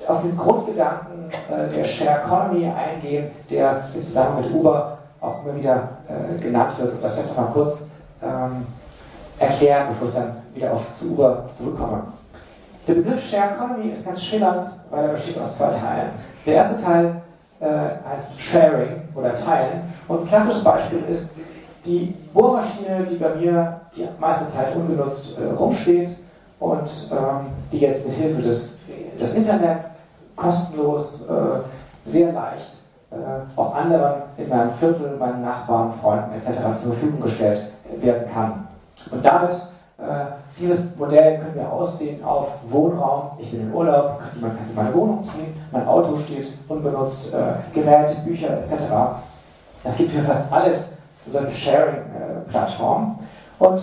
[0.07, 1.29] auf diesen Grundgedanken
[1.75, 5.89] der Share Economy eingehen, der im Zusammenhang mit Uber auch immer wieder
[6.39, 6.93] genannt wird.
[6.93, 7.87] Und das werde ich nochmal kurz
[8.23, 8.65] ähm,
[9.37, 12.03] erklären, bevor ich dann wieder auf zu Uber zurückkomme.
[12.89, 16.09] Der Begriff Share Economy ist ganz schillernd, weil er besteht aus zwei Teilen.
[16.43, 17.21] Der erste Teil
[17.59, 17.65] äh,
[18.09, 19.93] heißt Sharing oder Teilen.
[20.07, 21.35] Und ein klassisches Beispiel ist
[21.85, 26.17] die Bohrmaschine, die bei mir die meiste Zeit ungenutzt äh, rumsteht
[26.59, 28.79] und ähm, die jetzt mit Hilfe des,
[29.21, 29.97] des Internets
[30.35, 31.59] kostenlos, äh,
[32.09, 33.15] sehr leicht äh,
[33.55, 36.59] auch anderen in meinem Viertel, meinen Nachbarn, Freunden etc.
[36.73, 37.67] zur Verfügung gestellt
[38.01, 38.67] werden kann.
[39.11, 39.51] Und damit
[39.99, 40.25] äh,
[40.59, 43.31] dieses Modell können wir ausdehnen auf Wohnraum.
[43.39, 47.53] Ich bin in Urlaub, man kann in meine Wohnung ziehen, mein Auto steht unbenutzt, äh,
[47.73, 48.73] Gerät, Bücher etc.
[49.83, 53.19] Es gibt für fast alles solche Sharing-Plattformen.
[53.59, 53.81] Und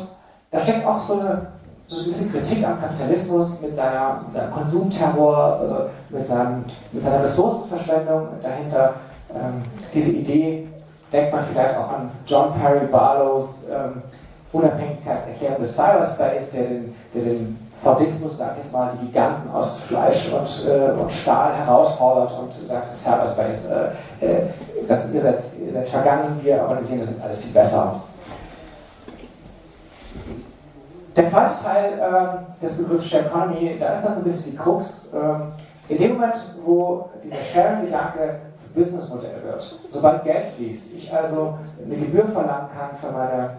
[0.51, 1.47] da steckt auch so eine,
[1.87, 7.03] so eine gewisse Kritik am Kapitalismus mit, seiner, mit seinem Konsumterror, äh, mit, seinem, mit
[7.03, 8.95] seiner Ressourcenverschwendung dahinter.
[9.35, 9.63] Ähm,
[9.95, 10.69] diese Idee
[11.13, 14.03] denkt man vielleicht auch an John Perry Barlows ähm,
[14.53, 20.33] Unabhängigkeitserklärung des Cyberspace, der den, der den Fordismus, sag jetzt mal, die Giganten aus Fleisch
[20.33, 24.43] und, äh, und Stahl herausfordert und sagt, Cyberspace, äh, äh,
[24.87, 28.01] das, ihr, seid, ihr seid vergangen, wir organisieren das jetzt alles viel besser.
[31.15, 34.57] Der zweite Teil äh, des Begriffs Share Economy, da ist dann so ein bisschen die
[34.57, 35.13] Krux.
[35.13, 41.59] Äh, in dem Moment, wo dieser Sharing-Gedanke zum Businessmodell wird, sobald Geld fließt, ich also
[41.85, 43.51] eine Gebühr verlangen kann für meine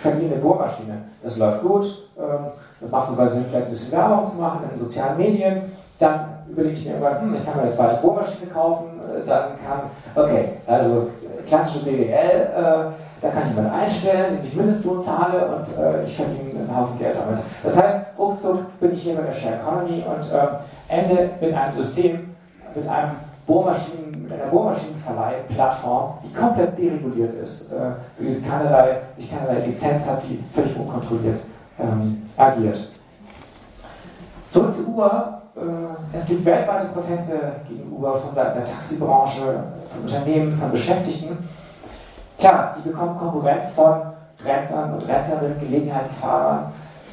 [0.00, 1.04] verliehen eine Bohrmaschine.
[1.22, 5.18] Das läuft gut, ähm, macht sogar Sinn, vielleicht ein bisschen Werbung zu machen in sozialen
[5.18, 5.62] Medien.
[5.98, 9.50] Dann überlege ich mir immer, hm, ich kann mir eine zweite Bohrmaschine kaufen, äh, dann
[9.64, 11.08] kann, okay, also
[11.46, 16.16] klassische BWL, äh, da kann ich jemanden einstellen, den ich Mindestlohn zahle und äh, ich
[16.16, 17.40] verdiene einen Haufen Geld damit.
[17.62, 20.46] Das heißt, ruckzuck bin ich hier bei der Share Economy und äh,
[20.88, 22.34] ende mit einem System,
[22.74, 23.12] mit einem
[23.46, 30.22] Bohrmaschinen, mit einer Bohrmaschinenverleih-Plattform, die komplett dereguliert ist, äh, die keinerlei, ich keinerlei Lizenz hat,
[30.24, 31.38] die völlig unkontrolliert
[31.78, 32.78] ähm, agiert.
[34.48, 35.42] Zurück zu Uber.
[35.56, 41.38] Äh, es gibt weltweite Proteste gegen Uber von Seiten der Taxibranche, von Unternehmen, von Beschäftigten.
[42.38, 44.00] Klar, die bekommen Konkurrenz von
[44.44, 46.72] Rentnern und Rentnerinnen, Gelegenheitsfahrern,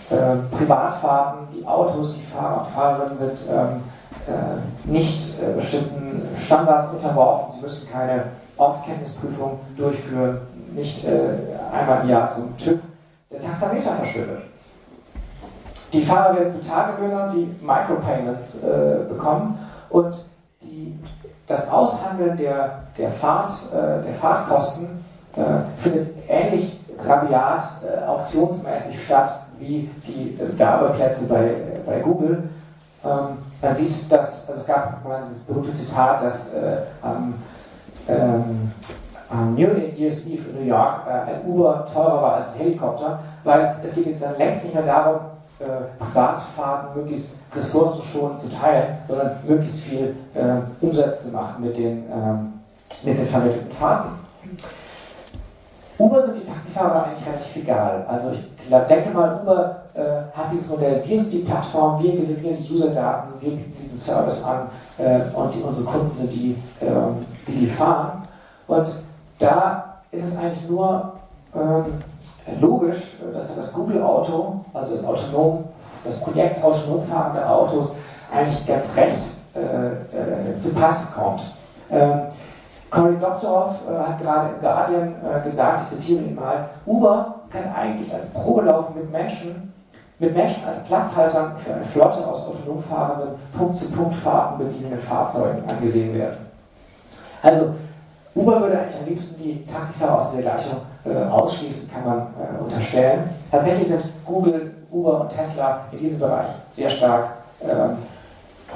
[0.10, 3.91] äh, Privatfahrten, die Autos, die Fahrer und Fahrerinnen sind ähm, äh,
[4.86, 7.52] nicht äh, bestimmten Standards unterworfen.
[7.52, 8.24] Sie müssen keine
[8.58, 10.40] Ortskenntnisprüfung durchführen,
[10.74, 11.12] nicht äh,
[11.74, 12.80] einmal im Jahr zum TÜV.
[13.32, 14.42] Der Taxameter verschwindet.
[15.94, 20.14] Die Fahrer werden zu Tagelöhnern, die Micropayments äh, bekommen und
[20.62, 20.98] die,
[21.48, 25.04] das Aushandeln der, der, Fahrt, äh, der Fahrtkosten
[25.36, 25.42] äh,
[25.78, 27.64] findet ähnlich rabiat
[28.06, 32.44] auktionsmäßig statt wie die Werbeplätze bei, bei Google.
[33.04, 37.34] Ähm, man sieht, dass, also es gab dieses berühmte Zitat, dass äh, am,
[38.08, 38.72] ähm,
[39.30, 43.20] am New Year's Eve in New York äh, ein Uber teurer war als ein Helikopter,
[43.44, 45.20] weil es geht jetzt dann längst nicht mehr darum,
[45.60, 52.06] äh, Privatfahrten möglichst ressourcenschonend zu teilen, sondern möglichst viel äh, Umsatz zu machen mit den,
[52.12, 52.54] ähm,
[53.04, 54.12] mit den vermittelten Fahrten.
[56.02, 58.06] Uber sind die Taxifahrer eigentlich relativ egal.
[58.08, 60.02] Also ich denke mal, Uber äh,
[60.36, 64.44] hat dieses Modell, wir sind die Plattform, wir generieren die User-Daten, wir bieten diesen Service
[64.44, 66.86] an äh, und die, unsere Kunden sind die, äh,
[67.48, 68.24] die die fahren.
[68.68, 68.90] Und
[69.38, 71.14] da ist es eigentlich nur
[71.56, 71.86] ähm,
[72.60, 75.66] logisch, dass das Google-Auto, also das autonom,
[76.04, 77.92] das Projekt autonom fahrende Autos,
[78.34, 79.20] eigentlich ganz recht
[79.54, 81.42] äh, äh, zu Pass kommt.
[82.92, 87.74] Cory Doctorow äh, hat gerade im Guardian äh, gesagt, ich zitiere ihn mal, Uber kann
[87.74, 89.74] eigentlich als Probelaufen mit Menschen,
[90.20, 96.46] mit Menschen als Platzhaltern für eine Flotte aus autonom fahrenden Punkt-zu-Punkt-Fahrten bedienenden Fahrzeugen angesehen werden.
[97.42, 97.76] Also
[98.36, 102.62] Uber würde eigentlich am liebsten die Taxifahrer aus dieser Gleichung äh, ausschließen, kann man äh,
[102.62, 103.30] unterstellen.
[103.50, 107.30] Tatsächlich sind Google, Uber und Tesla in diesem Bereich sehr stark
[107.64, 107.98] ähm,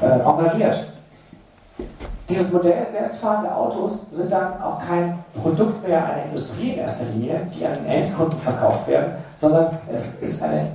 [0.02, 0.95] äh, engagiert.
[2.36, 7.48] Dieses Modell selbstfahrende Autos sind dann auch kein Produkt mehr einer Industrie in erster Linie,
[7.54, 10.68] die an den Endkunden verkauft werden, sondern es ist eine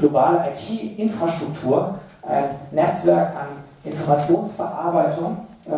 [0.00, 3.48] globale IT-Infrastruktur, ein Netzwerk an
[3.84, 5.36] Informationsverarbeitung,
[5.66, 5.70] äh,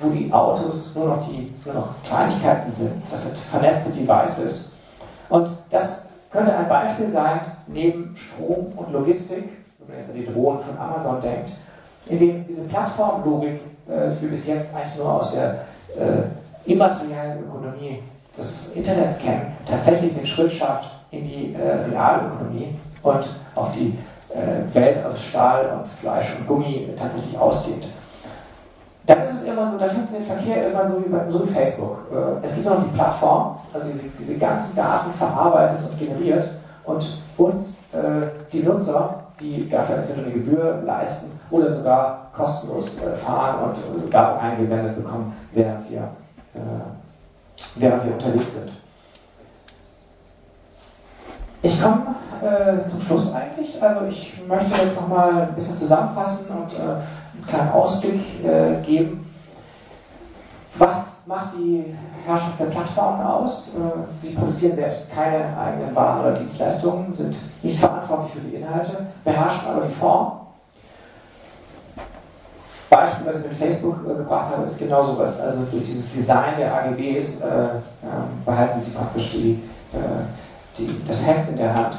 [0.00, 3.02] wo die Autos nur noch, die, nur noch Kleinigkeiten sind.
[3.10, 4.76] Das sind vernetzte Devices.
[5.30, 9.44] Und das könnte ein Beispiel sein, neben Strom und Logistik,
[9.78, 11.52] wenn man jetzt an die Drohnen von Amazon denkt,
[12.10, 15.64] in dem diese Plattformlogik, äh, wir bis jetzt eigentlich nur aus der
[15.96, 18.02] äh, immateriellen Ökonomie
[18.36, 23.98] des Internets kennen, tatsächlich den Schritt schafft in die äh, Realökonomie und auf die
[24.34, 27.86] äh, Welt aus Stahl und Fleisch und Gummi tatsächlich ausgeht.
[29.06, 31.98] Dann ist es irgendwann so, dann funktioniert Verkehr irgendwann so wie, bei, so wie Facebook.
[32.10, 36.48] Äh, es gibt noch die Plattform, also diese, diese ganzen Daten verarbeitet und generiert
[36.84, 43.14] und uns, äh, die Nutzer, die dafür entweder eine Gebühr leisten oder sogar kostenlos äh,
[43.16, 46.00] fahren und Werbung eingeblendet bekommen, während wir,
[46.54, 46.58] äh,
[47.76, 48.70] während wir unterwegs sind.
[51.62, 53.82] Ich komme äh, zum Schluss eigentlich.
[53.82, 59.30] Also ich möchte jetzt nochmal ein bisschen zusammenfassen und äh, einen kleinen Ausblick äh, geben.
[60.76, 61.94] Was macht die
[62.26, 63.72] Herrschaft der Plattformen aus?
[63.76, 69.06] Äh, sie produzieren selbst keine eigenen Waren oder Dienstleistungen, sind nicht verantwortlich für die Inhalte,
[69.24, 70.40] beherrschen aber die Form.
[72.90, 75.40] Beispiel, was ich mit Facebook äh, gebracht habe, ist genau sowas.
[75.40, 77.68] Also durch dieses Design der AGBs äh,
[78.44, 79.62] behalten sie praktisch die,
[80.78, 81.96] die, das Heft in der Hand.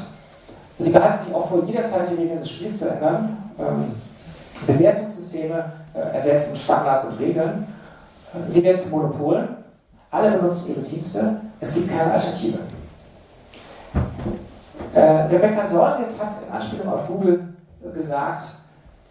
[0.78, 3.36] Sie behalten sich auch vor, jederzeit die Regeln des Spiels zu ändern.
[3.58, 3.94] Ähm,
[4.66, 7.66] Bewertungssysteme äh, ersetzen Standards und Regeln.
[8.34, 9.48] Äh, sie werden zum Monopol.
[10.10, 11.40] Alle benutzen ihre Dienste.
[11.60, 12.58] Es gibt keine Alternative.
[14.96, 17.48] Äh, Rebecca Solnit hat in Anspielung auf Google
[17.94, 18.44] gesagt,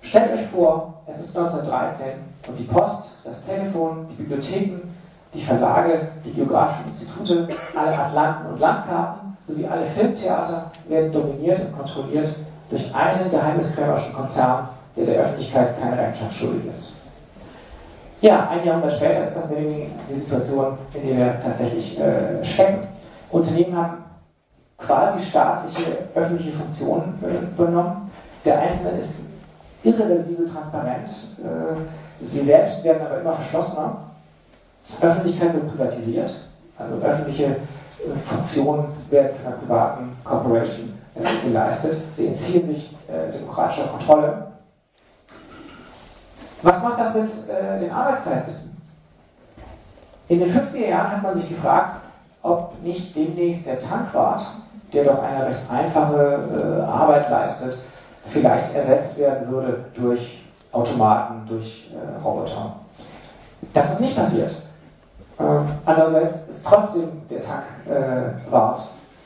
[0.02, 2.08] stellt euch vor, es ist 1913
[2.48, 4.82] und die Post, das Telefon, die Bibliotheken,
[5.32, 11.78] die Verlage, die geografischen Institute, alle Atlanten und Landkarten sowie alle Filmtheater werden dominiert und
[11.78, 12.36] kontrolliert
[12.72, 16.96] durch einen geheimniskrämerischen Konzern, der der Öffentlichkeit keine Rechenschaft schuldig ist.
[18.22, 22.88] Ja, ein Jahrhundert später ist das die Situation, in der wir tatsächlich äh, stecken.
[23.30, 24.05] Unternehmen haben
[24.78, 28.12] quasi staatliche, öffentliche Funktionen äh, übernommen.
[28.44, 29.34] Der Einzelne ist
[29.84, 31.10] irreversibel transparent.
[31.40, 33.98] Äh, sie selbst werden aber immer verschlossener.
[35.02, 36.32] Öffentlichkeit wird privatisiert.
[36.78, 37.56] Also öffentliche
[38.28, 42.04] Funktionen werden von einer privaten Corporation äh, geleistet.
[42.18, 44.48] Sie entziehen sich äh, demokratischer Kontrolle.
[46.62, 48.78] Was macht das mit äh, den Arbeitsverhältnissen?
[50.28, 52.02] In den 50er Jahren hat man sich gefragt,
[52.42, 54.42] ob nicht demnächst der Tankwart,
[54.96, 57.78] der doch eine recht einfache äh, Arbeit leistet,
[58.28, 62.76] vielleicht ersetzt werden würde durch Automaten, durch äh, Roboter.
[63.74, 64.52] Das ist nicht passiert.
[65.40, 68.80] Ähm, andererseits ist trotzdem der Tagwart,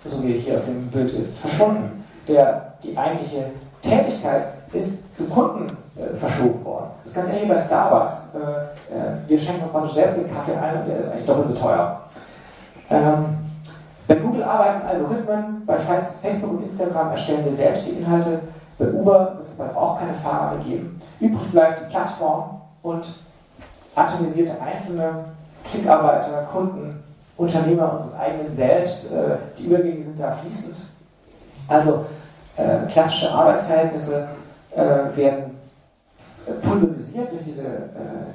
[0.05, 2.03] äh, so wie er hier auf dem Bild ist, verschwunden.
[2.27, 3.45] Der, die eigentliche
[3.81, 6.89] Tätigkeit ist zum Kunden äh, verschoben worden.
[7.03, 8.33] Das ist ganz ähnlich wie bei Starbucks.
[8.35, 11.47] Äh, äh, wir schenken uns praktisch selbst den Kaffee ein und der ist eigentlich doppelt
[11.47, 12.01] so teuer.
[12.89, 13.38] Ähm,
[14.09, 18.41] bei Google arbeiten Algorithmen, bei Facebook und Instagram erstellen wir selbst die Inhalte,
[18.79, 20.99] bei Uber wird es bald auch keine Fahrer geben.
[21.19, 23.07] Übrig bleibt die Plattform und
[23.93, 25.25] atomisierte Einzelne
[25.63, 27.03] Klickarbeiter, Kunden,
[27.37, 29.13] Unternehmer unseres eigenen Selbst.
[29.13, 30.77] Äh, die Übergänge sind da fließend.
[31.67, 32.05] Also
[32.55, 34.27] äh, klassische Arbeitsverhältnisse
[34.75, 35.55] äh, werden
[36.63, 37.67] pulverisiert durch diese,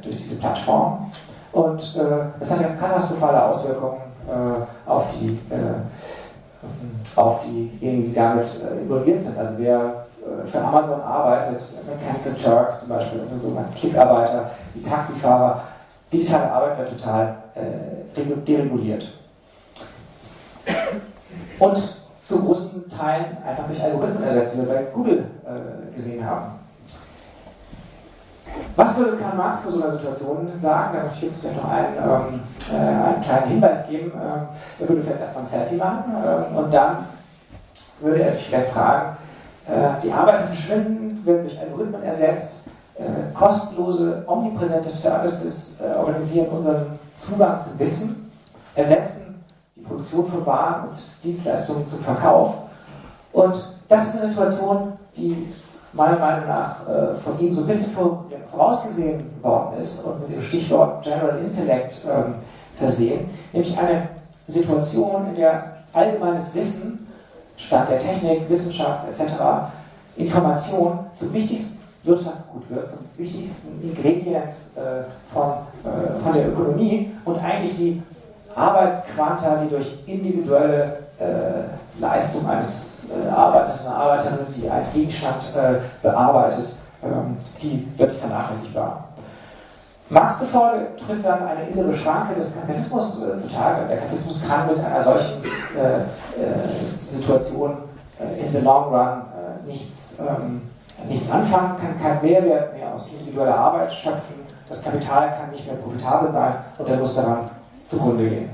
[0.00, 1.10] durch diese Plattform.
[1.50, 1.98] Und
[2.38, 4.03] das hat ja katastrophale Auswirkungen
[4.86, 5.38] auf die
[7.16, 8.48] auf diejenigen, die damit
[8.80, 9.38] involviert sind.
[9.38, 10.06] Also wer
[10.50, 15.62] für Amazon arbeitet, Mechanical Turk zum Beispiel, das sind sogenannte Klickarbeiter, die Taxifahrer,
[16.12, 19.12] digitale Arbeit wird total äh, dereguliert.
[21.58, 26.52] Und zu großen Teilen einfach durch Algorithmen ersetzt, wie wir bei Google äh, gesehen haben.
[28.76, 30.96] Was würde Karl Marx zu so einer Situation sagen?
[30.96, 32.40] Da möchte ich jetzt vielleicht noch einen, ähm,
[32.72, 34.12] äh, einen kleinen Hinweis geben.
[34.14, 34.48] Ähm,
[34.80, 36.96] er würde vielleicht erstmal ein Selfie machen ähm, und dann
[38.00, 39.16] würde er sich vielleicht fragen,
[39.66, 46.98] äh, die Arbeiter verschwinden, werden durch Algorithmen ersetzt, äh, kostenlose, omnipräsente Services äh, organisieren unseren
[47.16, 48.30] Zugang zu Wissen,
[48.74, 49.44] ersetzen
[49.76, 52.54] die die Produktion von Waren und Dienstleistungen zum Verkauf.
[53.32, 53.56] Und
[53.88, 55.52] das ist eine Situation, die
[55.94, 57.96] meiner Meinung nach äh, von ihm so ein bisschen
[58.50, 62.34] vorausgesehen worden ist und mit dem Stichwort General Intellect ähm,
[62.78, 64.08] versehen, nämlich eine
[64.48, 67.06] Situation, in der allgemeines Wissen,
[67.56, 69.34] Stand der Technik, Wissenschaft etc.,
[70.16, 75.52] Information zum wichtigsten Wirtschaftsgut wird, zum wichtigsten Ingredients äh, von,
[75.84, 78.02] äh, von der Ökonomie und eigentlich die
[78.54, 85.78] Arbeitsquanta, die durch individuelle äh, Leistung eines äh, Arbeiters, einer Arbeiterin, die einen Gegenstand äh,
[86.02, 89.04] bearbeitet, ähm, die wird vernachlässigbar.
[90.10, 93.86] Marx zufolge tritt dann eine innere Schranke des Kapitalismus äh, zutage.
[93.88, 95.42] Der Kapitalismus kann mit einer solchen
[96.86, 97.78] Situation
[98.20, 99.22] in the long run
[99.66, 100.62] nichts ähm,
[101.08, 105.76] nichts anfangen, kann keinen Mehrwert mehr aus individueller Arbeit schöpfen, das Kapital kann nicht mehr
[105.76, 107.50] profitabel sein und er muss daran
[107.86, 108.50] zugrunde gehen.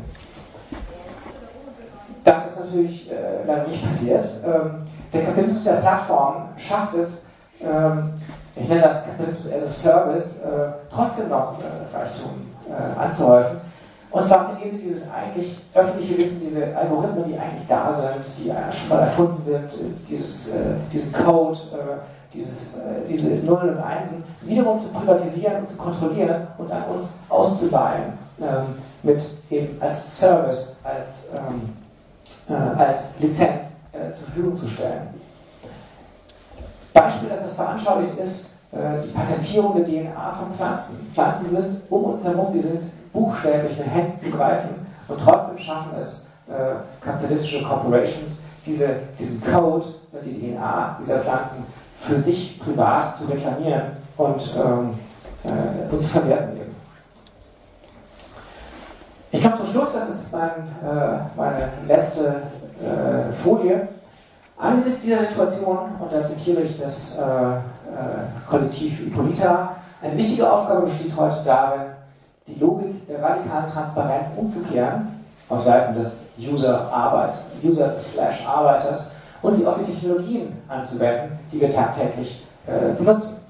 [2.25, 4.25] Das ist natürlich äh, leider nicht passiert.
[4.45, 7.31] Ähm, der Kapitalismus der Plattform schafft es,
[7.63, 8.13] ähm,
[8.55, 10.49] ich nenne das Kapitalismus as a Service, äh,
[10.93, 13.59] trotzdem noch äh, Reichtum äh, anzuhäufen.
[14.11, 18.53] Und zwar indem sie dieses eigentlich öffentliche Wissen, diese Algorithmen, die eigentlich da sind, die
[18.77, 19.71] schon mal erfunden sind,
[20.09, 20.59] dieses, äh,
[20.93, 26.49] diesen Code, äh, dieses, äh, diese Nullen und Einsen wiederum zu privatisieren und zu kontrollieren
[26.59, 31.77] und an uns auszuleihen, ähm, mit eben als Service, als, ähm,
[32.49, 35.09] äh, als Lizenz äh, zur Verfügung zu stellen.
[36.93, 41.11] Beispiel, dass das veranschaulicht ist, äh, die Patentierung der DNA von Pflanzen.
[41.15, 45.93] Pflanzen sind um uns herum, die sind buchstäblich mit Händen zu greifen und trotzdem schaffen
[46.01, 49.87] es äh, kapitalistische Corporations, diese, diesen Code,
[50.25, 51.67] die DNA dieser Pflanzen
[52.01, 54.99] für sich privat zu reklamieren und ähm,
[55.45, 56.75] äh, uns verwerten eben.
[59.33, 62.43] Ich komme zum Schluss, das ist mein, äh, meine letzte
[62.81, 63.89] äh, Folie.
[64.59, 67.59] Angesichts dieser Situation, und da zitiere ich das äh, äh,
[68.49, 71.81] Kollektiv Hippolyta, eine wichtige Aufgabe besteht heute darin,
[72.47, 77.95] die Logik der radikalen Transparenz umzukehren auf Seiten des User-Arbeiters User
[78.47, 83.41] Arbeiters und sie auf die Technologien anzuwenden, die wir tagtäglich äh, benutzen.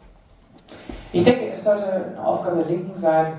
[1.13, 3.33] Ich denke, es sollte eine Aufgabe der Linken sein,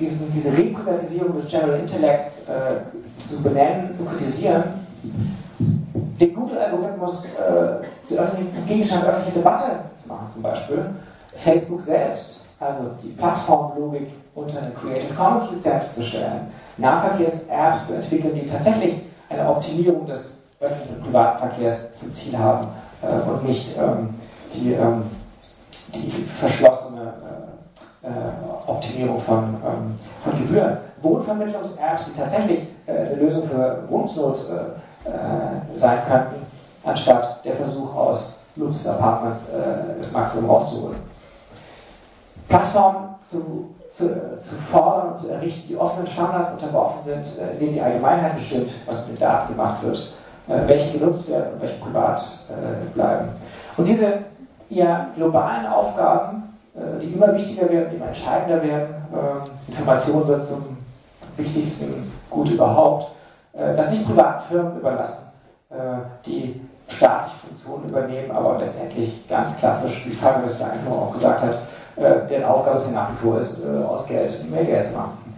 [0.00, 4.64] diesen, diese Reprivatisierung des General Intellects äh, zu benennen, zu kritisieren,
[5.58, 10.84] den Google-Algorithmus äh, zu zum Gegenstand öffentlicher Debatte zu machen, zum Beispiel.
[11.36, 18.34] Facebook selbst, also die Plattformlogik unter eine Creative Commons Lizenz zu stellen, Nahverkehrs-Apps zu entwickeln,
[18.34, 22.68] die tatsächlich eine Optimierung des öffentlichen und privaten Verkehrs zum Ziel haben
[23.02, 24.14] äh, und nicht ähm,
[24.52, 25.04] die, ähm,
[25.94, 26.79] die verschlossene
[28.02, 30.78] äh, äh, Optimierung von, ähm, von Gebühren.
[31.02, 36.46] Wohnvermittlungs-Apps, die tatsächlich äh, eine Lösung für Wohnungsnot äh, äh, sein könnten,
[36.84, 39.52] anstatt der Versuch aus Luxus-Apartments
[39.98, 40.98] das Maximum rauszuholen.
[42.48, 44.06] Plattformen zu zu,
[44.40, 48.70] zu, fordern und zu errichten, die offenen Standards unterworfen sind, in denen die Allgemeinheit bestimmt,
[48.86, 50.14] was mit Daten gemacht wird
[50.50, 52.20] äh, welche genutzt werden und welche privat
[52.50, 53.28] äh, bleiben.
[53.76, 54.18] Und diese
[54.68, 58.94] ja, globalen Aufgaben, äh, die immer wichtiger werden, die immer entscheidender werden,
[59.68, 60.76] Information wird zum
[61.36, 63.12] wichtigsten Gut überhaupt,
[63.54, 65.32] das nicht privaten Firmen überlassen,
[66.24, 71.58] die staatliche Funktionen übernehmen, aber letztendlich ganz klassisch, wie Fabius da einfach auch gesagt hat,
[72.28, 75.29] deren Aufgabe es ja nach wie vor ist, aus Geld mehr Geld zu machen.